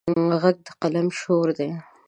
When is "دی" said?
1.57-1.69